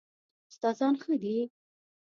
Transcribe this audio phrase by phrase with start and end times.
[0.51, 1.35] استادان ښه دي؟